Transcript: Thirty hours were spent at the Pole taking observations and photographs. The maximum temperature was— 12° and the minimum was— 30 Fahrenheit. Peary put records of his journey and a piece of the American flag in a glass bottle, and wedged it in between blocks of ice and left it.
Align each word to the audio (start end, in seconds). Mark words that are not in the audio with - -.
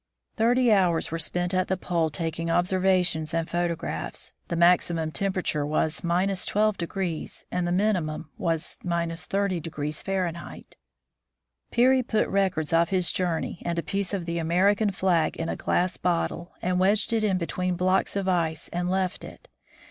Thirty 0.35 0.73
hours 0.73 1.11
were 1.11 1.19
spent 1.19 1.53
at 1.53 1.67
the 1.67 1.77
Pole 1.77 2.09
taking 2.09 2.49
observations 2.49 3.35
and 3.35 3.47
photographs. 3.47 4.33
The 4.47 4.55
maximum 4.55 5.11
temperature 5.11 5.63
was— 5.63 6.01
12° 6.01 7.43
and 7.51 7.67
the 7.67 7.71
minimum 7.71 8.31
was— 8.35 8.79
30 8.83 9.61
Fahrenheit. 10.03 10.77
Peary 11.69 12.01
put 12.01 12.27
records 12.29 12.73
of 12.73 12.89
his 12.89 13.11
journey 13.11 13.61
and 13.63 13.77
a 13.77 13.83
piece 13.83 14.11
of 14.11 14.25
the 14.25 14.39
American 14.39 14.89
flag 14.91 15.37
in 15.37 15.49
a 15.49 15.55
glass 15.55 15.97
bottle, 15.97 16.55
and 16.63 16.79
wedged 16.79 17.13
it 17.13 17.23
in 17.23 17.37
between 17.37 17.75
blocks 17.75 18.15
of 18.15 18.27
ice 18.27 18.69
and 18.69 18.89
left 18.89 19.23
it. 19.23 19.49